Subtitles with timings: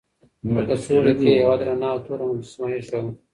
[0.53, 3.11] په کڅوړه کې یې یوه درنه او توره مجسمه ایښې وه.